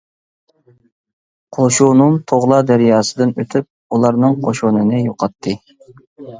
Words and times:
قوشۇنۇم 1.57 2.17
تۇغلا 2.33 2.59
دەرياسىدىن 2.71 3.35
ئۆتۈپ، 3.37 3.69
ئۇلارنىڭ 3.99 4.41
قوشۇنىنى 4.49 5.07
يوقاتتى. 5.07 5.59